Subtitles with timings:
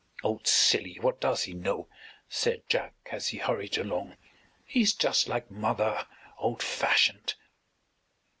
[0.23, 1.87] "Old silly, what does he know?"
[2.27, 4.17] said Jack as he hurried along.
[4.65, 6.07] "He is just like mother
[6.39, 7.35] old fashioned."